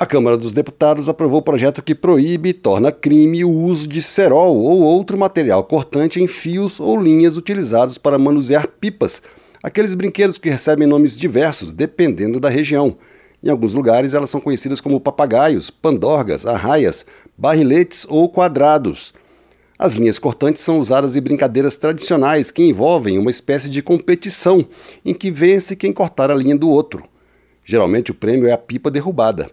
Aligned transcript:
A 0.00 0.06
Câmara 0.06 0.38
dos 0.38 0.54
Deputados 0.54 1.10
aprovou 1.10 1.40
o 1.40 1.42
projeto 1.42 1.82
que 1.82 1.94
proíbe 1.94 2.48
e 2.48 2.54
torna 2.54 2.90
crime 2.90 3.44
o 3.44 3.50
uso 3.50 3.86
de 3.86 4.00
cerol 4.00 4.56
ou 4.56 4.80
outro 4.80 5.18
material 5.18 5.62
cortante 5.62 6.22
em 6.22 6.26
fios 6.26 6.80
ou 6.80 6.98
linhas 6.98 7.36
utilizados 7.36 7.98
para 7.98 8.18
manusear 8.18 8.66
pipas, 8.66 9.20
aqueles 9.62 9.92
brinquedos 9.92 10.38
que 10.38 10.48
recebem 10.48 10.88
nomes 10.88 11.18
diversos 11.18 11.74
dependendo 11.74 12.40
da 12.40 12.48
região. 12.48 12.96
Em 13.44 13.50
alguns 13.50 13.74
lugares 13.74 14.14
elas 14.14 14.30
são 14.30 14.40
conhecidas 14.40 14.80
como 14.80 14.98
papagaios, 14.98 15.68
pandorgas, 15.68 16.46
arraias, 16.46 17.04
barriletes 17.36 18.06
ou 18.08 18.26
quadrados. 18.30 19.12
As 19.78 19.96
linhas 19.96 20.18
cortantes 20.18 20.62
são 20.62 20.80
usadas 20.80 21.14
em 21.14 21.20
brincadeiras 21.20 21.76
tradicionais 21.76 22.50
que 22.50 22.62
envolvem 22.62 23.18
uma 23.18 23.30
espécie 23.30 23.68
de 23.68 23.82
competição 23.82 24.66
em 25.04 25.12
que 25.12 25.30
vence 25.30 25.76
quem 25.76 25.92
cortar 25.92 26.30
a 26.30 26.34
linha 26.34 26.56
do 26.56 26.70
outro. 26.70 27.04
Geralmente 27.66 28.12
o 28.12 28.14
prêmio 28.14 28.48
é 28.48 28.52
a 28.52 28.56
pipa 28.56 28.90
derrubada 28.90 29.50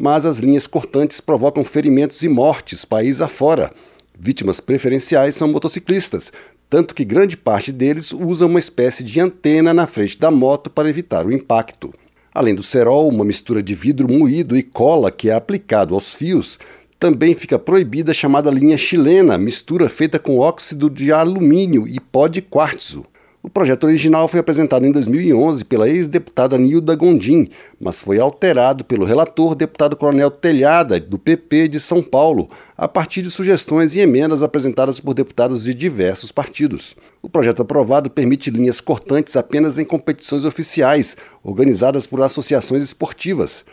mas 0.00 0.24
as 0.24 0.38
linhas 0.38 0.66
cortantes 0.66 1.20
provocam 1.20 1.62
ferimentos 1.62 2.22
e 2.22 2.28
mortes 2.28 2.86
país 2.86 3.20
afora. 3.20 3.70
Vítimas 4.18 4.58
preferenciais 4.58 5.34
são 5.34 5.46
motociclistas, 5.46 6.32
tanto 6.70 6.94
que 6.94 7.04
grande 7.04 7.36
parte 7.36 7.70
deles 7.70 8.10
usa 8.10 8.46
uma 8.46 8.58
espécie 8.58 9.04
de 9.04 9.20
antena 9.20 9.74
na 9.74 9.86
frente 9.86 10.18
da 10.18 10.30
moto 10.30 10.70
para 10.70 10.88
evitar 10.88 11.26
o 11.26 11.32
impacto. 11.32 11.92
Além 12.32 12.54
do 12.54 12.62
cerol, 12.62 13.10
uma 13.10 13.26
mistura 13.26 13.62
de 13.62 13.74
vidro 13.74 14.10
moído 14.10 14.56
e 14.56 14.62
cola 14.62 15.10
que 15.10 15.28
é 15.28 15.34
aplicado 15.34 15.94
aos 15.94 16.14
fios, 16.14 16.58
também 16.98 17.34
fica 17.34 17.58
proibida 17.58 18.12
a 18.12 18.14
chamada 18.14 18.50
linha 18.50 18.78
chilena, 18.78 19.36
mistura 19.36 19.90
feita 19.90 20.18
com 20.18 20.38
óxido 20.38 20.88
de 20.88 21.12
alumínio 21.12 21.86
e 21.86 22.00
pó 22.00 22.26
de 22.26 22.40
quartzo. 22.40 23.04
O 23.42 23.48
projeto 23.48 23.84
original 23.84 24.28
foi 24.28 24.38
apresentado 24.38 24.84
em 24.84 24.92
2011 24.92 25.64
pela 25.64 25.88
ex-deputada 25.88 26.58
Nilda 26.58 26.94
Gondim, 26.94 27.48
mas 27.80 27.98
foi 27.98 28.20
alterado 28.20 28.84
pelo 28.84 29.06
relator 29.06 29.54
deputado 29.54 29.96
Coronel 29.96 30.30
Telhada, 30.30 31.00
do 31.00 31.18
PP 31.18 31.68
de 31.68 31.80
São 31.80 32.02
Paulo, 32.02 32.50
a 32.76 32.86
partir 32.86 33.22
de 33.22 33.30
sugestões 33.30 33.94
e 33.94 34.00
emendas 34.00 34.42
apresentadas 34.42 35.00
por 35.00 35.14
deputados 35.14 35.64
de 35.64 35.72
diversos 35.72 36.30
partidos. 36.30 36.94
O 37.22 37.30
projeto 37.30 37.62
aprovado 37.62 38.10
permite 38.10 38.50
linhas 38.50 38.78
cortantes 38.78 39.34
apenas 39.34 39.78
em 39.78 39.86
competições 39.86 40.44
oficiais, 40.44 41.16
organizadas 41.42 42.06
por 42.06 42.20
associações 42.20 42.84
esportivas. 42.84 43.64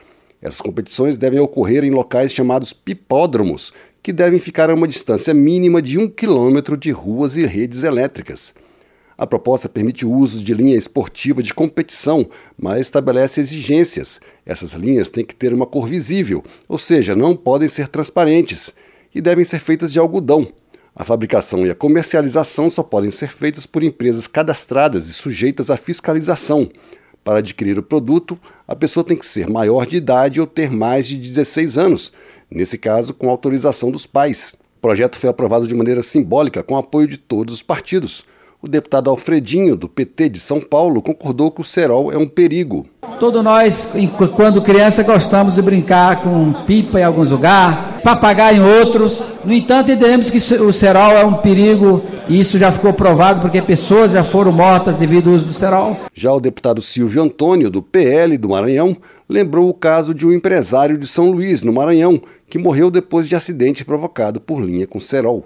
Essas 0.42 0.62
competições 0.62 1.18
devem 1.18 1.42
ocorrer 1.42 1.84
em 1.84 1.92
locais 1.92 2.32
chamados 2.32 2.72
pipódromos, 2.72 3.74
que 4.02 4.14
devem 4.14 4.40
ficar 4.40 4.70
a 4.70 4.74
uma 4.74 4.88
distância 4.88 5.34
mínima 5.34 5.82
de 5.82 5.98
um 5.98 6.08
quilômetro 6.08 6.78
de 6.78 6.90
ruas 6.92 7.36
e 7.36 7.46
redes 7.46 7.84
elétricas. 7.84 8.54
A 9.18 9.26
proposta 9.26 9.68
permite 9.68 10.06
o 10.06 10.12
uso 10.12 10.44
de 10.44 10.54
linha 10.54 10.78
esportiva 10.78 11.42
de 11.42 11.52
competição, 11.52 12.30
mas 12.56 12.82
estabelece 12.82 13.42
exigências. 13.42 14.20
Essas 14.46 14.74
linhas 14.74 15.10
têm 15.10 15.26
que 15.26 15.34
ter 15.34 15.54
uma 15.54 15.66
cor 15.66 15.88
visível, 15.88 16.44
ou 16.70 16.78
seja, 16.78 17.16
não 17.16 17.36
podem 17.36 17.68
ser 17.68 17.88
transparentes, 17.88 18.74
e 19.16 19.20
devem 19.20 19.44
ser 19.44 19.60
feitas 19.60 19.92
de 19.92 19.98
algodão. 19.98 20.48
A 20.96 21.04
fabricação 21.04 21.66
e 21.66 21.72
a 21.72 21.76
comercialização 21.76 22.70
só 22.70 22.84
podem 22.84 23.10
ser 23.10 23.30
feitas 23.30 23.66
por 23.66 23.82
empresas 23.82 24.28
cadastradas 24.28 25.10
e 25.10 25.14
sujeitas 25.14 25.72
à 25.72 25.78
fiscalização. 25.78 26.70
Para 27.24 27.40
adquirir 27.40 27.80
o 27.80 27.84
produto, 27.84 28.38
a 28.68 28.76
pessoa 28.76 29.04
tem 29.04 29.18
que 29.18 29.26
ser 29.26 29.50
maior 29.50 29.88
de 29.88 29.98
idade 29.98 30.40
ou 30.40 30.46
ter 30.46 30.70
mais 30.70 31.08
de 31.08 31.18
16 31.18 31.78
anos, 31.78 32.12
nesse 32.52 32.78
caso, 32.78 33.16
com 33.16 33.30
autorização 33.30 33.90
dos 33.90 34.06
pais. 34.06 34.56
O 34.78 34.80
projeto 34.80 35.18
foi 35.18 35.30
aprovado 35.30 35.68
de 35.68 35.74
maneira 35.74 36.04
simbólica 36.04 36.62
com 36.62 36.78
apoio 36.78 37.08
de 37.08 37.18
todos 37.18 37.56
os 37.56 37.64
partidos 37.64 38.24
o 38.68 38.72
deputado 38.72 39.10
Alfredinho, 39.10 39.76
do 39.76 39.88
PT 39.88 40.30
de 40.30 40.40
São 40.40 40.60
Paulo, 40.60 41.02
concordou 41.02 41.50
que 41.50 41.62
o 41.62 41.64
cerol 41.64 42.12
é 42.12 42.18
um 42.18 42.28
perigo. 42.28 42.86
Todos 43.20 43.44
nós, 43.44 43.88
quando 44.36 44.62
criança, 44.62 45.02
gostamos 45.02 45.56
de 45.56 45.62
brincar 45.62 46.22
com 46.22 46.54
pipa 46.54 47.00
em 47.00 47.04
alguns 47.04 47.30
lugares, 47.30 48.02
papagaio 48.04 48.58
em 48.58 48.80
outros. 48.80 49.24
No 49.44 49.54
entanto, 49.54 49.92
entendemos 49.92 50.30
que 50.30 50.38
o 50.38 50.72
cerol 50.72 51.12
é 51.14 51.26
um 51.26 51.36
perigo 51.36 52.04
e 52.28 52.40
isso 52.40 52.58
já 52.58 52.72
ficou 52.72 52.94
provado 52.94 53.42
porque 53.42 53.62
pessoas 53.62 54.12
já 54.12 54.24
foram 54.24 54.52
mortas 54.52 54.98
devido 54.98 55.30
ao 55.30 55.36
uso 55.36 55.46
do 55.46 55.54
cerol. 55.54 55.98
Já 56.14 56.32
o 56.34 56.40
deputado 56.40 56.82
Silvio 56.82 57.24
Antônio, 57.24 57.70
do 57.70 57.82
PL 57.82 58.38
do 58.38 58.50
Maranhão, 58.50 58.96
lembrou 59.28 59.70
o 59.70 59.74
caso 59.74 60.14
de 60.14 60.28
um 60.28 60.34
empresário 60.34 60.98
de 60.98 61.08
São 61.08 61.32
Luís, 61.32 61.64
no 61.64 61.74
Maranhão, 61.74 62.22
que 62.50 62.60
morreu 62.60 62.92
depois 62.92 63.28
de 63.28 63.36
acidente 63.36 63.86
provocado 63.86 64.40
por 64.40 64.62
linha 64.62 64.86
com 64.86 65.00
cerol 65.00 65.46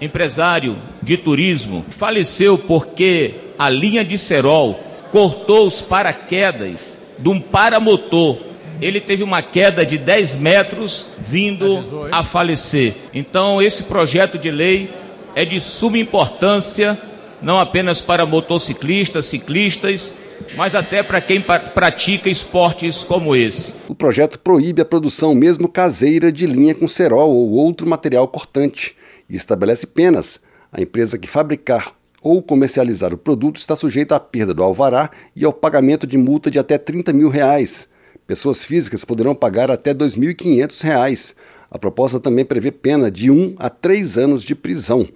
empresário 0.00 0.76
de 1.02 1.16
turismo, 1.16 1.84
faleceu 1.90 2.58
porque 2.58 3.34
a 3.58 3.68
linha 3.68 4.04
de 4.04 4.16
cerol 4.16 4.78
cortou 5.10 5.66
os 5.66 5.80
paraquedas 5.80 6.98
de 7.18 7.28
um 7.28 7.40
paramotor. 7.40 8.38
Ele 8.80 9.00
teve 9.00 9.24
uma 9.24 9.42
queda 9.42 9.84
de 9.84 9.98
10 9.98 10.36
metros 10.36 11.06
vindo 11.18 12.08
a 12.12 12.22
falecer. 12.22 12.94
Então, 13.12 13.60
esse 13.60 13.82
projeto 13.84 14.38
de 14.38 14.50
lei 14.50 14.90
é 15.34 15.44
de 15.44 15.60
suma 15.60 15.98
importância, 15.98 16.96
não 17.42 17.58
apenas 17.58 18.00
para 18.00 18.24
motociclistas, 18.24 19.26
ciclistas, 19.26 20.14
mas 20.56 20.74
até 20.74 21.02
para 21.02 21.20
quem 21.20 21.40
pratica 21.40 22.30
esportes 22.30 23.02
como 23.02 23.34
esse. 23.34 23.74
O 23.88 23.94
projeto 23.94 24.38
proíbe 24.38 24.80
a 24.80 24.84
produção 24.84 25.34
mesmo 25.34 25.68
caseira 25.68 26.30
de 26.30 26.46
linha 26.46 26.74
com 26.74 26.86
cerol 26.86 27.34
ou 27.34 27.50
outro 27.50 27.88
material 27.88 28.28
cortante 28.28 28.94
e 29.28 29.36
estabelece 29.36 29.86
penas. 29.86 30.40
A 30.72 30.80
empresa 30.80 31.18
que 31.18 31.28
fabricar 31.28 31.94
ou 32.22 32.42
comercializar 32.42 33.12
o 33.12 33.18
produto 33.18 33.56
está 33.56 33.76
sujeita 33.76 34.16
à 34.16 34.20
perda 34.20 34.52
do 34.52 34.62
alvará 34.62 35.10
e 35.34 35.44
ao 35.44 35.52
pagamento 35.52 36.06
de 36.06 36.18
multa 36.18 36.50
de 36.50 36.58
até 36.58 36.76
30 36.76 37.12
mil 37.12 37.28
reais. 37.28 37.88
Pessoas 38.26 38.64
físicas 38.64 39.04
poderão 39.04 39.34
pagar 39.34 39.70
até 39.70 39.90
R$ 39.90 39.98
2.500. 39.98 41.34
A 41.70 41.78
proposta 41.78 42.20
também 42.20 42.44
prevê 42.44 42.70
pena 42.70 43.10
de 43.10 43.30
1 43.30 43.56
a 43.58 43.70
3 43.70 44.18
anos 44.18 44.42
de 44.42 44.54
prisão. 44.54 45.08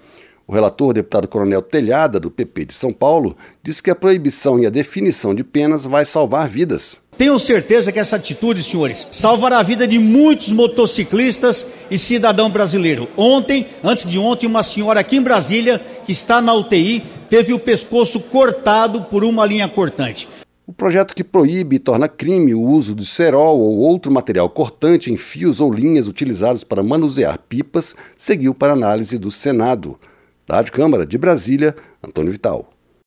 O 0.46 0.52
relator, 0.52 0.92
deputado 0.92 1.28
Coronel 1.28 1.62
Telhada, 1.62 2.18
do 2.18 2.30
PP 2.30 2.66
de 2.66 2.74
São 2.74 2.92
Paulo, 2.92 3.36
disse 3.62 3.82
que 3.82 3.90
a 3.90 3.94
proibição 3.94 4.58
e 4.58 4.66
a 4.66 4.70
definição 4.70 5.34
de 5.34 5.44
penas 5.44 5.84
vai 5.84 6.04
salvar 6.04 6.48
vidas. 6.48 6.98
Tenho 7.22 7.38
certeza 7.38 7.92
que 7.92 8.00
essa 8.00 8.16
atitude, 8.16 8.64
senhores, 8.64 9.06
salvará 9.12 9.60
a 9.60 9.62
vida 9.62 9.86
de 9.86 9.96
muitos 9.96 10.52
motociclistas 10.52 11.64
e 11.88 11.96
cidadão 11.96 12.50
brasileiro. 12.50 13.08
Ontem, 13.16 13.68
antes 13.80 14.10
de 14.10 14.18
ontem, 14.18 14.48
uma 14.48 14.64
senhora 14.64 14.98
aqui 14.98 15.18
em 15.18 15.22
Brasília, 15.22 15.80
que 16.04 16.10
está 16.10 16.40
na 16.40 16.52
UTI, 16.52 17.04
teve 17.30 17.52
o 17.52 17.60
pescoço 17.60 18.18
cortado 18.18 19.02
por 19.02 19.22
uma 19.22 19.46
linha 19.46 19.68
cortante. 19.68 20.28
O 20.66 20.72
projeto 20.72 21.14
que 21.14 21.22
proíbe 21.22 21.76
e 21.76 21.78
torna 21.78 22.08
crime 22.08 22.56
o 22.56 22.60
uso 22.60 22.92
de 22.92 23.06
cerol 23.06 23.56
ou 23.56 23.78
outro 23.78 24.10
material 24.10 24.50
cortante 24.50 25.12
em 25.12 25.16
fios 25.16 25.60
ou 25.60 25.72
linhas 25.72 26.08
utilizados 26.08 26.64
para 26.64 26.82
manusear 26.82 27.38
pipas 27.48 27.94
seguiu 28.16 28.52
para 28.52 28.72
análise 28.72 29.16
do 29.16 29.30
Senado. 29.30 29.96
Da 30.44 30.56
Rádio 30.56 30.72
Câmara 30.72 31.06
de 31.06 31.16
Brasília, 31.16 31.76
Antônio 32.02 32.32
Vital. 32.32 32.71